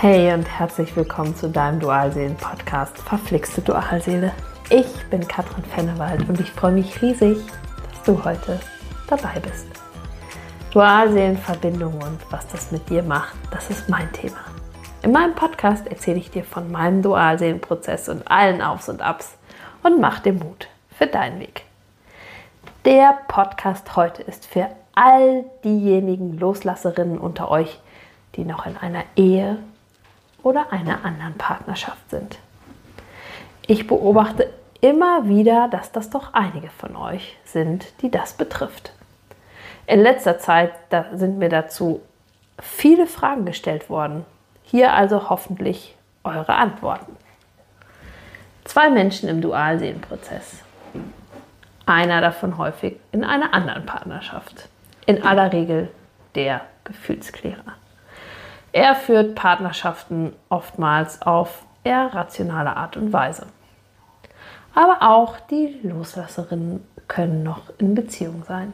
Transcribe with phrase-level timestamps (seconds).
[0.00, 4.32] Hey und herzlich willkommen zu deinem Dualseelen-Podcast Verflixte Dualseele.
[4.70, 8.58] Ich bin Katrin Fennewald und ich freue mich riesig, dass du heute
[9.08, 9.66] dabei bist.
[10.72, 14.38] Dualseelenverbindung und was das mit dir macht, das ist mein Thema.
[15.02, 19.36] In meinem Podcast erzähle ich dir von meinem Dualseelenprozess und allen Aufs und Abs
[19.82, 21.66] und mach dir Mut für deinen Weg.
[22.86, 27.78] Der Podcast heute ist für all diejenigen Loslasserinnen unter euch,
[28.36, 29.58] die noch in einer Ehe
[30.42, 32.38] oder einer anderen Partnerschaft sind.
[33.66, 34.50] Ich beobachte
[34.80, 38.92] immer wieder, dass das doch einige von euch sind, die das betrifft.
[39.86, 40.72] In letzter Zeit
[41.14, 42.00] sind mir dazu
[42.60, 44.24] viele Fragen gestellt worden.
[44.62, 47.16] Hier also hoffentlich eure Antworten.
[48.64, 50.62] Zwei Menschen im Dualseelenprozess.
[51.86, 54.68] Einer davon häufig in einer anderen Partnerschaft.
[55.06, 55.90] In aller Regel
[56.36, 57.74] der Gefühlsklärer.
[58.72, 63.46] Er führt Partnerschaften oftmals auf eher rationale Art und Weise.
[64.74, 68.72] Aber auch die Loslasserinnen können noch in Beziehung sein.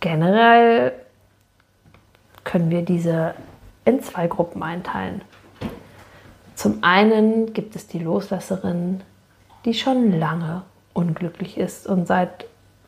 [0.00, 0.92] Generell
[2.44, 3.34] können wir diese
[3.84, 5.22] in zwei Gruppen einteilen.
[6.54, 9.02] Zum einen gibt es die Loslasserin,
[9.64, 10.62] die schon lange
[10.92, 12.46] unglücklich ist und seit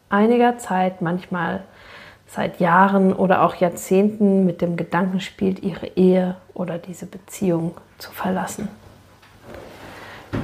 [0.08, 1.64] einiger Zeit, manchmal
[2.26, 8.10] seit Jahren oder auch Jahrzehnten mit dem Gedanken spielt, ihre Ehe oder diese Beziehung zu
[8.10, 8.68] verlassen.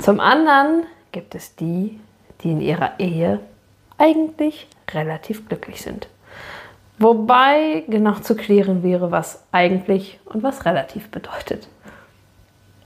[0.00, 1.98] Zum anderen gibt es die,
[2.42, 3.40] die in ihrer Ehe
[3.98, 6.08] eigentlich relativ glücklich sind.
[6.98, 11.68] Wobei genau zu klären wäre, was eigentlich und was relativ bedeutet.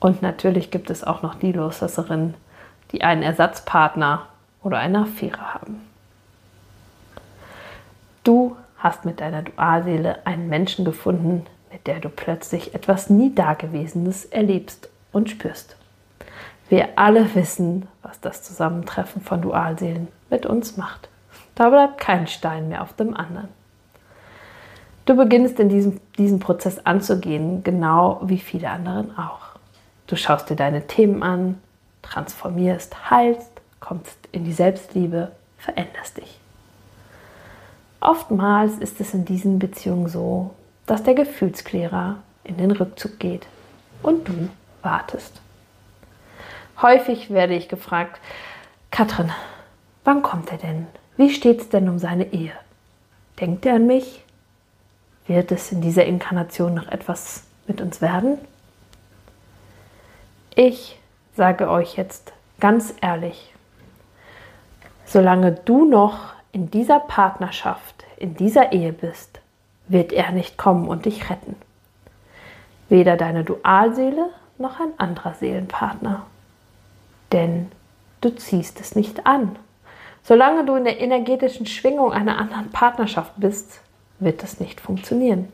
[0.00, 2.34] Und natürlich gibt es auch noch die Loslasserinnen,
[2.92, 4.27] die einen Ersatzpartner
[4.62, 5.81] oder eine Affäre haben.
[8.85, 14.91] Hast mit deiner Dualseele einen Menschen gefunden, mit der du plötzlich etwas nie Dagewesenes erlebst
[15.11, 15.77] und spürst.
[16.69, 21.09] Wir alle wissen, was das Zusammentreffen von Dualseelen mit uns macht.
[21.55, 23.49] Da bleibt kein Stein mehr auf dem anderen.
[25.06, 29.56] Du beginnst in diesem, diesen Prozess anzugehen, genau wie viele anderen auch.
[30.09, 31.59] Du schaust dir deine Themen an,
[32.03, 36.39] transformierst, heilst, kommst in die Selbstliebe, veränderst dich.
[38.04, 40.50] Oftmals ist es in diesen Beziehungen so,
[40.84, 43.47] dass der Gefühlsklärer in den Rückzug geht
[44.03, 44.50] und du
[44.82, 45.41] wartest.
[46.82, 48.20] Häufig werde ich gefragt,
[48.91, 49.32] Katrin,
[50.04, 50.87] wann kommt er denn?
[51.16, 52.53] Wie steht es denn um seine Ehe?
[53.41, 54.22] Denkt er an mich?
[55.26, 58.37] Wird es in dieser Inkarnation noch etwas mit uns werden?
[60.54, 61.00] Ich
[61.38, 63.54] sage euch jetzt ganz ehrlich,
[65.06, 67.94] solange du noch in dieser Partnerschaft
[68.25, 69.41] in dieser Ehe bist,
[69.87, 71.57] wird er nicht kommen und dich retten.
[72.89, 76.25] Weder deine Dualseele noch ein anderer Seelenpartner.
[77.33, 77.71] Denn
[78.23, 79.57] du ziehst es nicht an.
[80.23, 83.81] Solange du in der energetischen Schwingung einer anderen Partnerschaft bist,
[84.21, 85.53] wird es nicht funktionieren.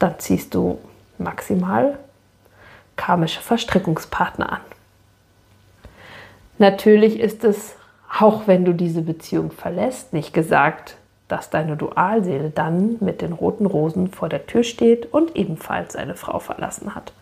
[0.00, 0.80] Dann ziehst du
[1.18, 2.00] maximal
[2.96, 4.60] karmische Verstrickungspartner an.
[6.58, 7.76] Natürlich ist es
[8.18, 10.96] auch wenn du diese Beziehung verlässt, nicht gesagt,
[11.28, 16.16] dass deine Dualseele dann mit den roten Rosen vor der Tür steht und ebenfalls seine
[16.16, 17.12] Frau verlassen hat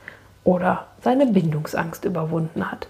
[0.44, 2.88] oder seine Bindungsangst überwunden hat.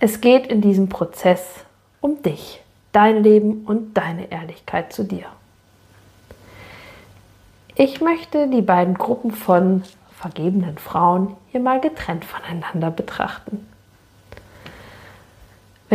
[0.00, 1.64] Es geht in diesem Prozess
[2.00, 2.60] um dich,
[2.92, 5.26] dein Leben und deine Ehrlichkeit zu dir.
[7.76, 9.84] Ich möchte die beiden Gruppen von
[10.18, 13.66] vergebenen Frauen hier mal getrennt voneinander betrachten.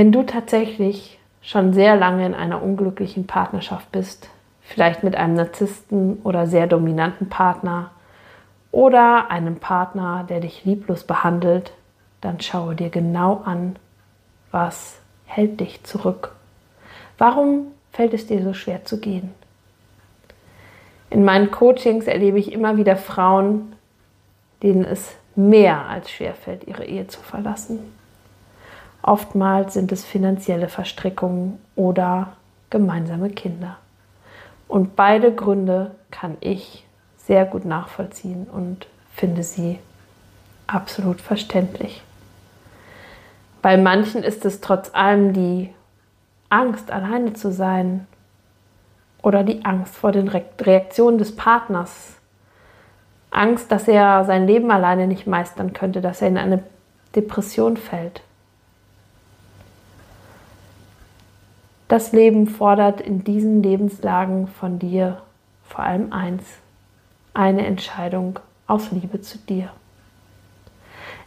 [0.02, 4.30] Wenn du tatsächlich schon sehr lange in einer unglücklichen Partnerschaft bist,
[4.64, 7.92] vielleicht mit einem Narzissten oder sehr dominanten Partner
[8.72, 11.74] oder einem Partner, der dich lieblos behandelt,
[12.20, 13.76] dann schaue dir genau an,
[14.50, 14.98] was
[15.28, 16.32] hält dich zurück.
[17.20, 19.32] Warum fällt es dir so schwer zu gehen?
[21.12, 23.74] In meinen Coachings erlebe ich immer wieder Frauen,
[24.64, 28.01] denen es mehr als schwer fällt, ihre Ehe zu verlassen.
[29.04, 32.34] Oftmals sind es finanzielle Verstrickungen oder
[32.70, 33.78] gemeinsame Kinder.
[34.68, 36.86] Und beide Gründe kann ich
[37.18, 39.80] sehr gut nachvollziehen und finde sie
[40.68, 42.04] absolut verständlich.
[43.62, 45.74] Bei manchen ist es trotz allem die
[46.50, 48.08] Angst, alleine zu sein
[49.22, 52.16] oder die Angst vor den Reaktionen des Partners.
[53.30, 56.64] Angst, dass er sein Leben alleine nicht meistern könnte, dass er in eine
[57.16, 58.22] Depression fällt.
[61.92, 65.22] Das Leben fordert in diesen Lebenslagen von dir
[65.66, 66.42] vor allem eins,
[67.34, 69.72] eine Entscheidung aus Liebe zu dir.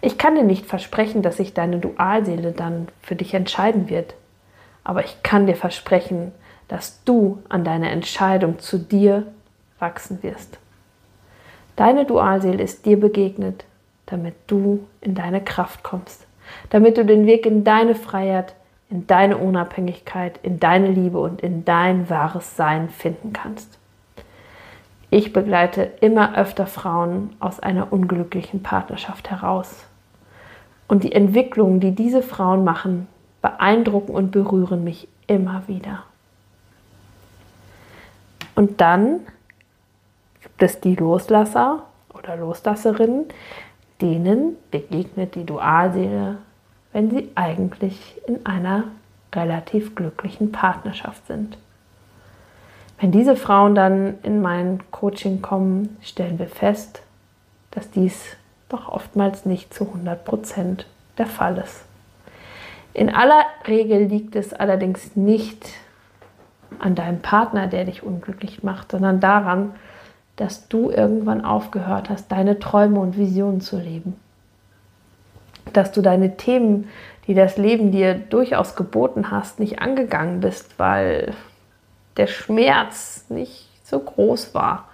[0.01, 4.15] Ich kann dir nicht versprechen, dass sich deine Dualseele dann für dich entscheiden wird,
[4.85, 6.33] aber ich kann dir versprechen,
[6.67, 9.27] dass du an deiner Entscheidung zu dir
[9.79, 10.57] wachsen wirst.
[11.77, 13.67] Deine Dualseele ist dir begegnet,
[14.07, 16.27] damit du in deine Kraft kommst,
[16.71, 18.55] damit du den Weg in deine Freiheit,
[18.95, 23.77] in deine Unabhängigkeit, in deine Liebe und in dein wahres Sein finden kannst.
[25.11, 29.85] Ich begleite immer öfter Frauen aus einer unglücklichen Partnerschaft heraus.
[30.87, 33.09] Und die Entwicklungen, die diese Frauen machen,
[33.43, 36.05] beeindrucken und berühren mich immer wieder.
[38.55, 39.21] Und dann
[40.41, 41.83] gibt es die Loslasser
[42.17, 43.25] oder Loslasserinnen,
[44.01, 46.39] denen begegnet die Dualseele,
[46.95, 48.85] wenn sie eigentlich in einer
[49.35, 51.59] relativ glücklichen Partnerschaft sind.
[53.01, 57.03] Wenn diese Frauen dann in mein Coaching kommen, stellen wir fest,
[57.73, 58.37] dass dies
[58.69, 60.87] doch oftmals nicht zu 100 Prozent
[61.19, 61.83] der Fall ist.
[62.95, 65.67] In aller Regel liegt es allerdings nicht
[66.79, 69.75] an deinem Partner, der dich unglücklich macht, sondern daran,
[70.37, 74.15] dass du irgendwann aufgehört hast, deine Träume und Visionen zu leben.
[75.75, 76.89] Dass du deine Themen,
[77.27, 81.35] die das Leben dir durchaus geboten hast, nicht angegangen bist, weil
[82.17, 84.89] der Schmerz nicht so groß war.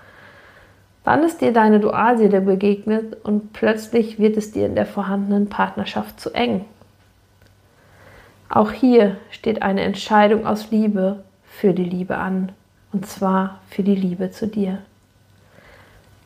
[1.05, 6.21] Dann ist dir deine Dualseele begegnet und plötzlich wird es dir in der vorhandenen Partnerschaft
[6.21, 6.65] zu eng.
[8.49, 12.53] Auch hier steht eine Entscheidung aus Liebe für die Liebe an,
[12.93, 14.79] und zwar für die Liebe zu dir.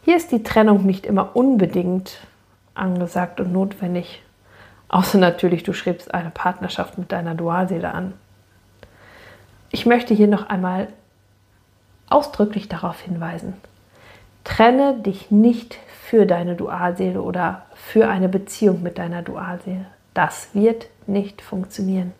[0.02, 2.18] Hier ist die Trennung nicht immer unbedingt
[2.74, 4.22] angesagt und notwendig,
[4.94, 8.14] außer natürlich du schreibst eine Partnerschaft mit deiner Dualseele an.
[9.70, 10.88] Ich möchte hier noch einmal
[12.08, 13.54] ausdrücklich darauf hinweisen.
[14.44, 19.86] Trenne dich nicht für deine Dualseele oder für eine Beziehung mit deiner Dualseele.
[20.12, 22.12] Das wird nicht funktionieren.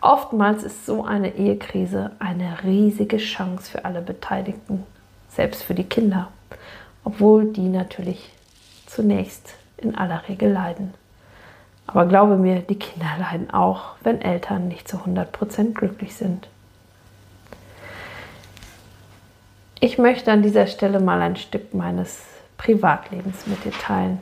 [0.00, 4.84] Oftmals ist so eine Ehekrise eine riesige Chance für alle Beteiligten,
[5.28, 6.28] selbst für die Kinder
[7.08, 8.28] obwohl die natürlich
[8.84, 10.92] zunächst in aller Regel leiden.
[11.88, 16.46] Aber glaube mir, die Kinder leiden auch, wenn Eltern nicht zu 100% glücklich sind.
[19.80, 22.26] Ich möchte an dieser Stelle mal ein Stück meines
[22.58, 24.20] Privatlebens mit dir teilen.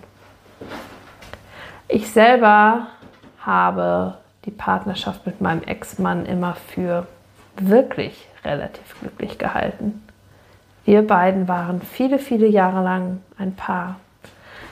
[1.89, 2.87] Ich selber
[3.41, 7.09] habe die Partnerschaft mit meinem Ex-Mann immer für
[7.57, 10.05] wirklich relativ glücklich gehalten.
[10.85, 13.97] Wir beiden waren viele, viele Jahre lang ein Paar,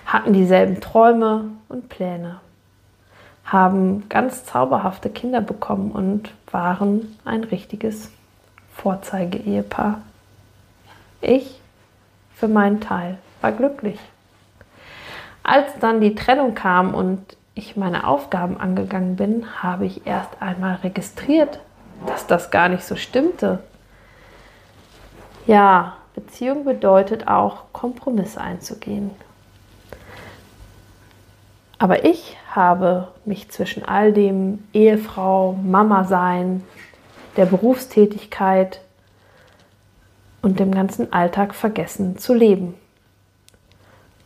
[0.07, 2.41] hatten dieselben Träume und Pläne,
[3.45, 8.11] haben ganz zauberhafte Kinder bekommen und waren ein richtiges
[8.75, 10.01] Vorzeige-Ehepaar.
[11.21, 11.61] Ich,
[12.35, 13.99] für meinen Teil, war glücklich.
[15.43, 20.77] Als dann die Trennung kam und ich meine Aufgaben angegangen bin, habe ich erst einmal
[20.77, 21.61] registriert,
[22.07, 23.61] dass das gar nicht so stimmte.
[25.47, 29.11] Ja, Beziehung bedeutet auch, Kompromisse einzugehen.
[31.85, 36.65] Aber ich habe mich zwischen all dem Ehefrau, Mama sein,
[37.37, 38.81] der Berufstätigkeit
[40.41, 42.75] und dem ganzen Alltag vergessen zu leben.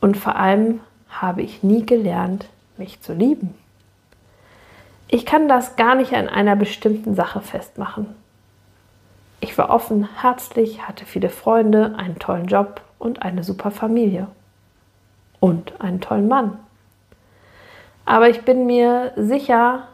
[0.00, 0.78] Und vor allem
[1.08, 3.56] habe ich nie gelernt, mich zu lieben.
[5.08, 8.06] Ich kann das gar nicht an einer bestimmten Sache festmachen.
[9.40, 14.28] Ich war offen, herzlich, hatte viele Freunde, einen tollen Job und eine super Familie.
[15.40, 16.56] Und einen tollen Mann.
[18.08, 19.86] Aber ich bin mir sicher,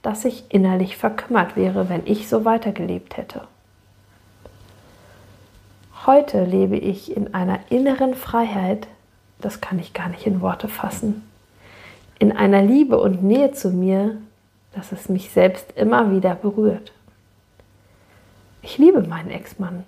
[0.00, 3.42] dass ich innerlich verkümmert wäre, wenn ich so weitergelebt hätte.
[6.06, 8.88] Heute lebe ich in einer inneren Freiheit,
[9.42, 11.28] das kann ich gar nicht in Worte fassen.
[12.18, 14.16] In einer Liebe und Nähe zu mir,
[14.72, 16.92] dass es mich selbst immer wieder berührt.
[18.62, 19.84] Ich liebe meinen Ex-Mann.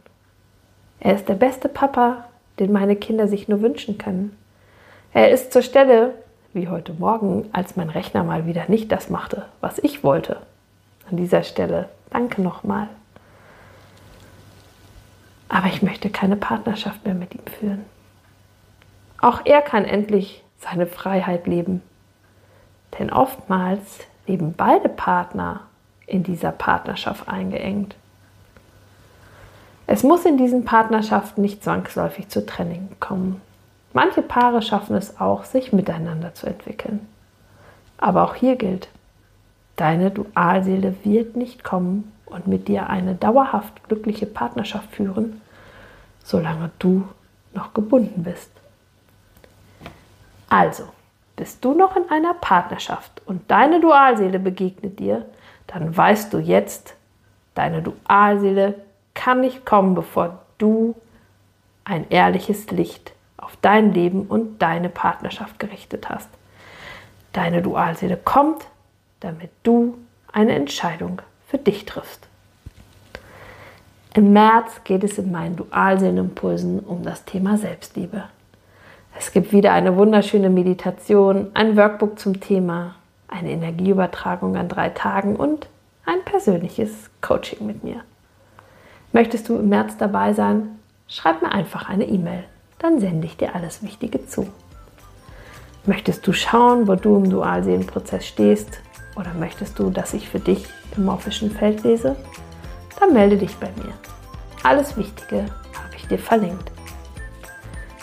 [1.01, 2.27] Er ist der beste Papa,
[2.59, 4.37] den meine Kinder sich nur wünschen können.
[5.15, 6.13] Er ist zur Stelle,
[6.57, 10.39] wie heute Morgen, als mein Rechner mal wieder nicht das machte, was ich wollte.
[11.09, 12.89] An dieser Stelle danke nochmal.
[15.51, 17.85] Aber ich möchte keine Partnerschaft mehr mit ihm führen.
[19.21, 21.83] Auch er kann endlich seine Freiheit leben.
[22.99, 25.61] Denn oftmals leben beide Partner
[26.07, 27.97] in dieser Partnerschaft eingeengt.
[29.87, 33.43] Es muss in diesen Partnerschaften nicht zwangsläufig zu Trennung kommen.
[33.97, 37.09] Manche Paare schaffen es auch, sich miteinander zu entwickeln.
[37.97, 38.91] Aber auch hier gilt,
[39.77, 45.41] deine Dualseele wird nicht kommen und mit dir eine dauerhaft glückliche Partnerschaft führen,
[46.23, 47.09] solange du
[47.55, 48.51] noch gebunden bist
[50.51, 50.85] Also,
[51.37, 55.25] bist du noch in einer Partnerschaft und deine Dualseele begegnet dir,
[55.69, 56.97] dann weißt du jetzt,
[57.55, 58.75] deine Dualseele
[59.15, 60.95] kann nicht kommen, bevor du
[61.87, 63.16] ein ehrliches Licht
[63.47, 66.29] auf dein Leben und deine Partnerschaft gerichtet hast.
[67.33, 68.67] Deine Dualseele kommt,
[69.21, 69.97] damit du
[70.33, 72.27] eine Entscheidung für dich triffst.
[74.15, 78.25] Im März geht es in meinen Dualseelenimpulsen um das Thema Selbstliebe.
[79.17, 82.97] Es gibt wieder eine wunderschöne Meditation, ein Workbook zum Thema,
[83.29, 85.69] eine Energieübertragung an drei Tagen und
[86.05, 88.01] ein persönliches Coaching mit mir.
[89.13, 90.81] Möchtest du im März dabei sein?
[91.07, 92.43] Schreib mir einfach eine E-Mail,
[92.79, 94.49] dann sende ich dir alles Wichtige zu.
[95.87, 98.81] Möchtest du schauen, wo du im Dualseelenprozess stehst
[99.15, 100.67] oder möchtest du, dass ich für dich
[100.97, 102.17] im morphischen Feld lese?
[102.99, 103.93] Dann melde dich bei mir.
[104.63, 106.73] Alles Wichtige habe ich dir verlinkt.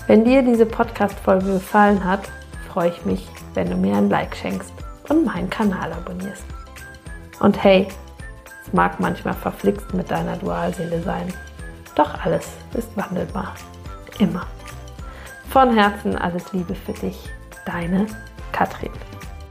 [0.08, 2.22] Wenn dir diese Podcast-Folge gefallen hat,
[2.72, 4.74] freue ich mich, wenn du mir ein Like schenkst
[5.10, 6.46] und meinen Kanal abonnierst.
[7.40, 7.88] Und hey,
[8.66, 11.34] es mag manchmal verflixt mit deiner Dualseele sein,
[11.96, 13.56] doch alles ist wandelbar.
[14.20, 14.46] Immer.
[15.54, 17.30] Von Herzen alles Liebe für dich,
[17.68, 18.08] deine
[18.52, 18.90] Katrin.